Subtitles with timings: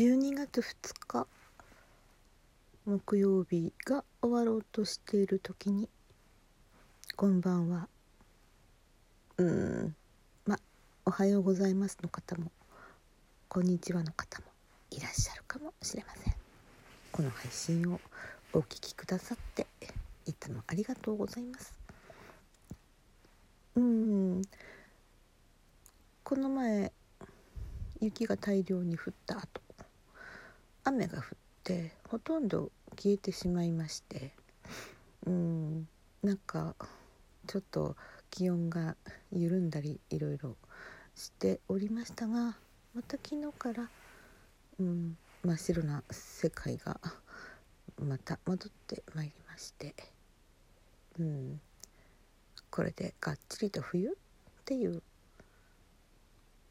[0.00, 1.26] 12月2日
[2.86, 5.90] 木曜日が終わろうとしている時に
[7.16, 7.86] 「こんばんは」
[9.36, 9.94] うん。
[10.46, 10.58] ま
[11.04, 12.50] おはようございますの方も
[13.50, 14.46] こんにちはの方も
[14.90, 16.34] いらっしゃるかもしれません。
[17.12, 18.00] この配信を
[18.54, 19.66] お聞きくださって
[20.24, 21.74] いつもありがとうございます。
[23.74, 24.42] うん。
[26.24, 26.90] この前
[28.00, 29.60] 雪が大量に降った後
[30.90, 31.24] 雨が降っ
[31.62, 34.32] てほとんど消えてしまいまして
[35.24, 35.88] うん
[36.22, 36.74] なんか
[37.46, 37.96] ちょっと
[38.30, 38.96] 気温が
[39.32, 40.56] 緩んだりいろいろ
[41.14, 42.56] しておりましたが
[42.92, 43.88] また昨日から、
[44.80, 47.00] うん、真っ白な世界が
[48.00, 49.94] また戻ってまいりまして、
[51.20, 51.60] うん、
[52.70, 54.12] これでがっちりと冬っ
[54.64, 55.02] ていう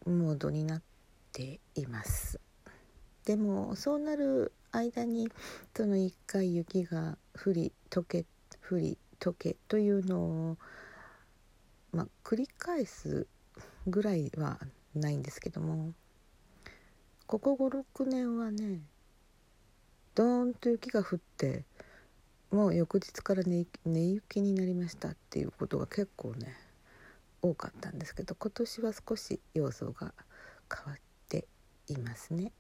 [0.05, 0.81] モードになっ
[1.31, 2.39] ています。
[3.25, 5.29] でもそうなる間に
[5.75, 8.25] その1回雪が降り溶け
[8.69, 10.19] 降り溶けというの
[10.51, 10.57] を、
[11.91, 13.27] まあ、繰り返す
[13.87, 14.59] ぐらいは
[14.95, 15.93] ないんですけども
[17.27, 18.81] ここ56年はね
[20.15, 21.63] ドーンと雪が降って
[22.51, 26.55] もう翌日から寝寝雪になりましたっていうことが結構ね
[27.41, 30.13] 多かったんですけど今年は少し様相が
[30.73, 31.47] 変わって
[31.87, 32.51] いますね。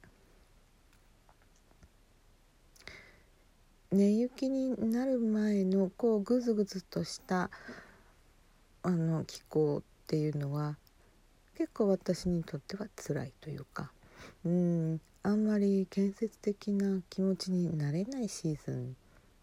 [3.91, 7.49] 寝雪になる前のこうグズグズとした
[8.83, 10.77] あの気候っていうのは
[11.57, 13.91] 結構私にとっては辛いというか
[14.45, 18.95] うんあんまり建設的な気持ちになれないシーズン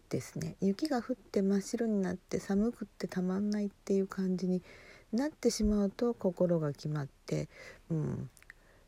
[0.09, 0.55] ですね。
[0.61, 4.63] 雪が降って真っ白になって寒くってたまんないっていう感じに
[5.11, 7.49] なってしまうと心が決まって、
[7.89, 8.29] うん、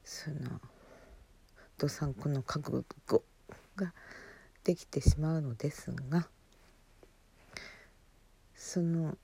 [0.05, 0.61] その
[1.77, 3.23] どさんこの覚悟
[4.63, 6.27] できてしまうのですが
[8.55, 9.17] その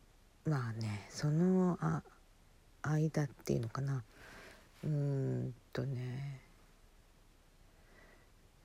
[0.45, 2.01] まあねそのあ
[2.81, 4.03] 間っていうのかな。
[4.83, 6.41] うーんとね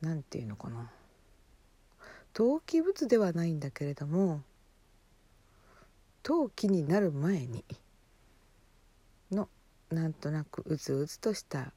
[0.01, 0.91] 何て言うのかな。
[2.33, 4.43] 陶器物ではないんだけれども
[6.23, 7.65] 陶器になる前に
[9.33, 9.49] の
[9.91, 11.73] なんとなくうずうずとした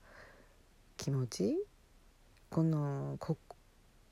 [0.98, 1.58] 気持ち
[2.50, 3.18] この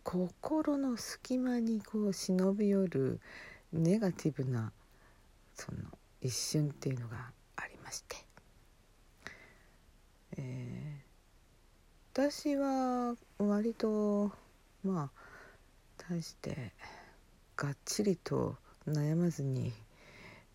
[0.03, 3.19] 心の隙間にこう忍び寄る
[3.71, 4.71] ネガティブな
[5.55, 5.79] その
[6.21, 8.17] 一瞬っていうのがありまして、
[10.37, 14.31] えー、私は割と
[14.83, 15.09] まあ
[15.97, 16.73] 対して
[17.55, 18.55] がっちりと
[18.87, 19.71] 悩まずに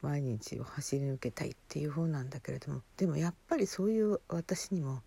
[0.02, 5.02] 毎日を走り抜けたいっていう方なんだけれどもでもやっぱりそういう私にも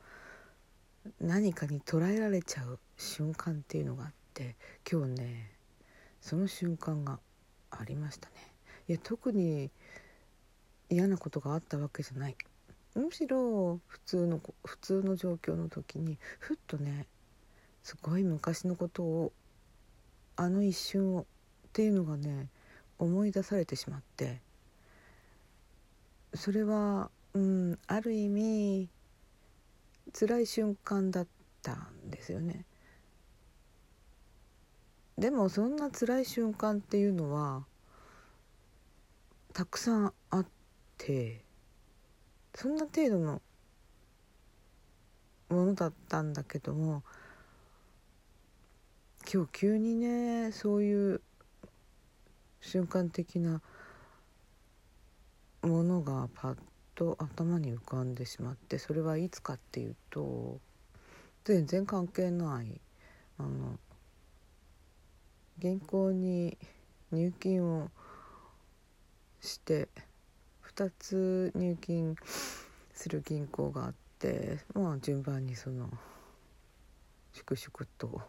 [1.22, 4.56] 何かに捉えられちゃう瞬間っていうのがあって
[4.90, 5.52] 今日ね
[6.22, 7.20] その瞬間が
[7.70, 8.36] ありましたね。
[8.88, 9.70] いや特に
[10.90, 12.36] 嫌なことがあったわけじゃない
[12.96, 17.06] むしろ普通の普通の状況の時にふっとね
[17.84, 19.32] すごい昔のことを
[20.36, 21.26] あの一瞬をっ
[21.74, 22.48] ていうのがね
[22.98, 24.42] 思い出されてしまって
[26.34, 28.90] それは、うん、ある意味
[30.18, 31.28] 辛い瞬間だっ
[31.62, 32.66] たんですよね。
[35.20, 37.66] でもそんな辛い瞬間っていうのは
[39.52, 40.46] たくさんあっ
[40.98, 41.44] て
[42.56, 43.42] そんな程度の
[45.50, 47.04] ものだったんだけども
[49.32, 51.22] 今日急にねそういう
[52.62, 53.62] 瞬間的な
[55.64, 56.58] ものがパッ
[56.96, 60.62] と頭に浮かんでしまってそれはいつかっていうと
[61.44, 62.80] 全然関係ない
[63.38, 63.78] あの
[65.60, 66.58] 銀行に
[67.12, 67.90] 入金を
[69.42, 69.90] して
[70.76, 72.16] 2つ入金
[72.94, 75.90] する銀行があってまあ順番にその
[77.34, 78.22] 粛々と、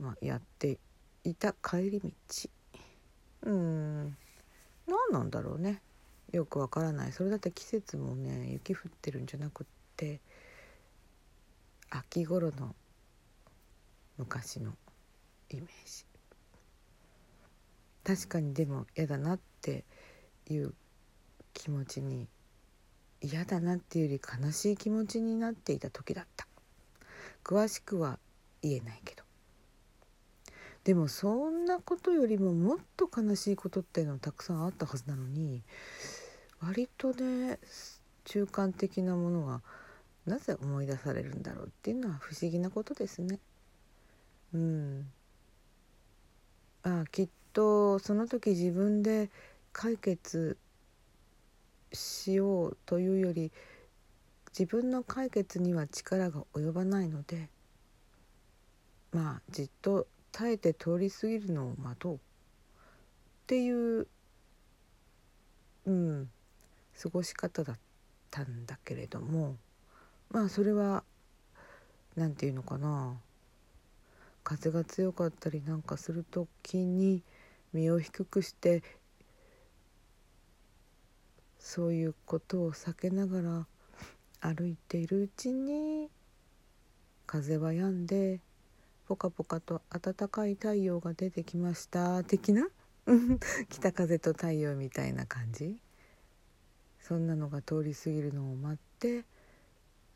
[0.00, 0.78] まあ、やって
[1.22, 2.10] いた帰り道。
[3.42, 4.16] うん。
[4.86, 5.80] 何なんだろうね。
[6.32, 7.12] よくわからない。
[7.12, 9.66] それだって季節もね雪降ってるんじゃなくっ
[9.96, 10.20] て
[11.90, 12.74] 秋頃の
[14.18, 14.72] 昔の
[15.50, 16.04] イメージ。
[18.04, 19.84] 確かにでも嫌だなって
[20.48, 20.74] いう
[21.54, 22.28] 気持ちに
[23.20, 26.46] 嫌だなっていうより悲しい気持ちになっていた時だった。
[27.42, 28.18] 詳しくは
[28.62, 29.24] 言えないけど。
[30.84, 35.62] でもそんなことよりももっと悲しいことっていうのはたくさんあったはずなのに
[36.60, 37.58] 割とね
[38.24, 39.62] 中間的なものが
[40.26, 43.38] なぜ思い出されるんだろうっていうのは不思議なことですね。
[44.54, 45.06] うん、
[46.84, 49.30] あきっとその時自分で
[49.72, 50.58] 解決
[51.92, 53.52] しようというより
[54.56, 57.48] 自分の解決には力が及ばないので
[59.12, 62.18] まあじっと耐えて通り過ぎるのを待とうっ
[63.46, 64.06] ていう
[65.86, 66.30] うん
[67.00, 67.76] 過ごし方だっ
[68.30, 69.56] たんだけれども
[70.30, 71.02] まあそれは
[72.14, 73.16] 何て言うのかな。
[74.44, 77.22] 風が強かったりなんかする時に
[77.72, 78.82] 身を低くして
[81.58, 83.66] そういうことを避けながら
[84.40, 86.10] 歩いているうちに
[87.26, 88.40] 風は止んで
[89.08, 92.68] ポカポカと暖かい太陽が出てきました的な？
[93.70, 95.80] 北風と太陽みたいな感じ？
[97.00, 99.24] そんなのが通り過ぎるのを待って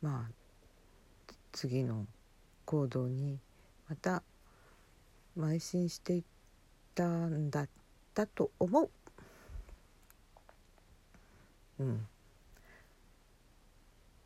[0.00, 2.06] まあ次の
[2.66, 3.40] 行動に
[3.88, 4.22] また
[5.36, 6.22] 邁進していっ
[6.94, 7.68] たんだっ
[8.14, 8.90] たと思う。
[11.80, 12.06] うん、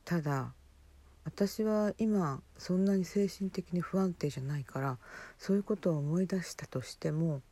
[0.04, 0.52] ただ
[1.24, 4.98] 私は今そんなに精神的に不安定じゃないから
[5.38, 7.42] そういうことを思い出したとしても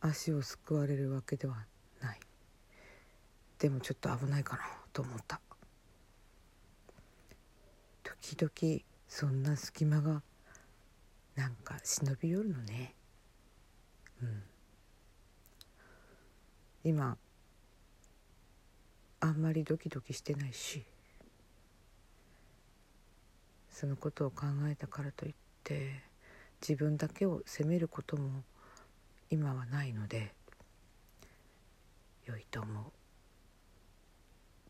[0.00, 1.64] 足をすくわれるわけでは
[2.02, 2.20] ない。
[3.58, 4.62] でもちょっと危ないかな
[4.92, 5.40] と思った。
[8.02, 10.22] 時々そんな隙間が
[11.34, 12.94] なんか忍び寄るのね。
[14.22, 14.42] うん。
[16.84, 17.16] 今
[19.20, 20.84] あんまりドキドキしてないし
[23.70, 26.02] そのことを考えたからといって
[26.60, 28.42] 自分だけを責めることも
[29.30, 30.34] 今はないので
[32.26, 32.84] 良いと思う。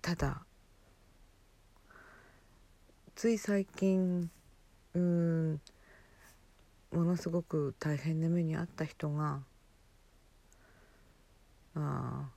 [0.02, 0.42] ただ
[3.14, 4.30] つい最近
[4.94, 5.60] うん
[6.92, 9.40] ものすごく大変な目に遭った人が
[11.74, 12.28] あ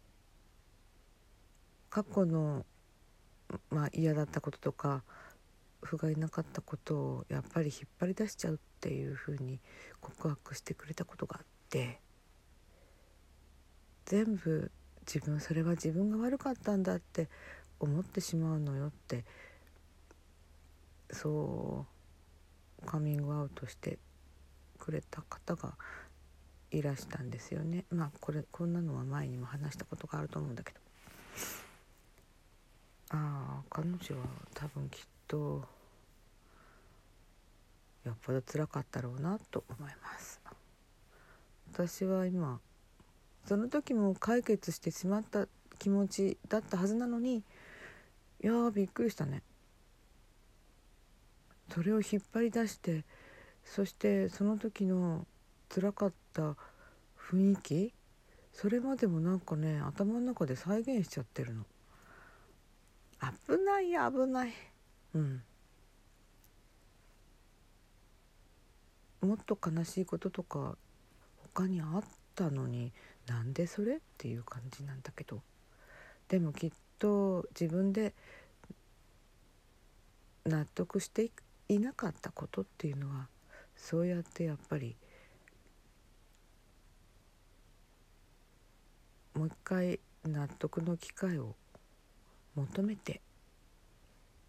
[1.90, 2.66] 過去の、
[3.69, 5.04] まあ、嫌だったこととか
[5.81, 9.60] 不甲斐なかったことをやっぱり引っ張り出しちゃうっていうふうに
[10.02, 12.00] 告白してくれたことがあって
[14.06, 14.72] 全部
[15.06, 17.30] 自分それは自分が悪かったんだって
[17.80, 19.25] 思ってしまうのよって
[21.12, 21.86] そ
[22.81, 24.00] うカミングアウトして
[24.85, 25.73] くれた方が
[26.69, 27.85] いらしたんですよね。
[27.89, 30.79] まあこれこんなのは前にも話したことがあると思うんだけど。
[33.09, 33.99] ああ彼女は
[34.53, 35.63] 多分きっと
[38.03, 40.39] よっぽど辛かったろうなと思います。
[41.71, 42.59] 私は今
[43.45, 45.47] その時も解決してしまった
[45.79, 47.43] 気持ちだったはずなのにい
[48.41, 49.41] やーびっくりしたね。
[51.73, 53.03] それを引っ張り出して
[53.65, 55.27] そしてその時の
[55.67, 56.56] 辛かった
[57.29, 57.94] 雰囲気？
[58.53, 61.65] それまでもなんかね頭の中で再現しちゃってるの。
[63.21, 64.53] 危ない危ない。
[65.13, 65.44] うん。
[69.21, 70.77] もっと悲しいこととか
[71.56, 72.03] 他にあっ
[72.35, 72.94] たのに
[73.27, 75.42] なんでそれっていう感じなんだけど。
[76.28, 78.13] でもきっと自分で
[80.45, 81.31] 納得して
[81.68, 83.28] いなかったことっていうのは
[83.75, 84.95] そうやってやっぱり
[89.33, 91.55] もう一回納得の機会を
[92.55, 93.21] 求めて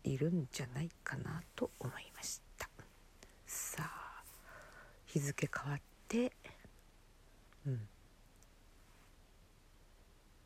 [0.04, 2.68] いるんじゃないかなと思いました。
[3.46, 4.22] さあ
[5.04, 6.32] 日付変わって
[7.66, 7.88] うん。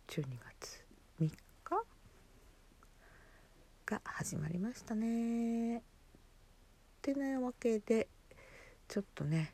[0.08, 0.24] 12
[0.60, 0.84] 月
[1.20, 1.30] 3
[1.64, 1.84] 日
[3.86, 5.78] が始まりましたね。
[5.78, 5.82] っ
[7.02, 8.08] てなわけで
[8.90, 9.52] ちょっとね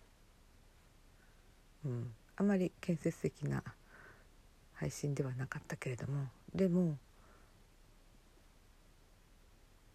[1.84, 3.62] うんあまり建設的な
[4.72, 6.24] 配信ではなかったけれども
[6.54, 6.96] でも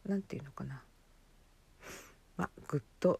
[0.05, 0.83] 何て言うのかな。
[2.37, 3.19] まあぐっと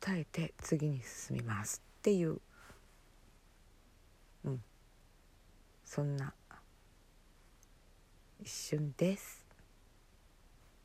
[0.00, 2.38] 耐えて次に進みますっていう
[4.44, 4.62] うん
[5.86, 6.34] そんな
[8.40, 9.46] 一瞬です。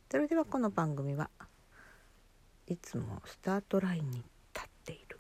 [0.10, 1.30] それではこの番組は
[2.68, 5.20] いつもスタートラインに立っている。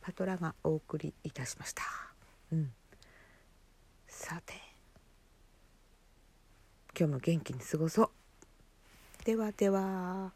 [0.00, 1.82] パトラがお送りいたしました。
[2.52, 2.72] うん。
[4.06, 4.54] さて。
[6.98, 8.10] 今日も元気に過ごそう。
[9.24, 10.32] ではでは。